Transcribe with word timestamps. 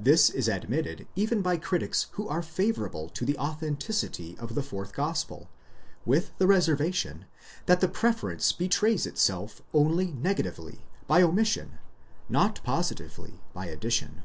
This 0.00 0.28
is 0.28 0.48
admitted 0.48 1.06
even 1.14 1.40
by 1.40 1.56
critics 1.56 2.08
who 2.14 2.26
are 2.26 2.42
favourable 2.42 3.08
to 3.10 3.24
the 3.24 3.38
authenticity 3.38 4.36
of 4.40 4.56
the 4.56 4.62
fourth 4.64 4.92
gospel,!® 4.92 5.46
with 6.04 6.36
the 6.38 6.48
reservation, 6.48 7.26
that 7.66 7.78
the 7.78 7.86
pre 7.86 8.10
ference 8.10 8.58
betrays 8.58 9.06
itself 9.06 9.62
only 9.72 10.10
negatively, 10.14 10.84
by 11.06 11.22
omission, 11.22 11.78
not 12.28 12.60
positively, 12.64 13.34
by 13.54 13.66
addition. 13.66 14.24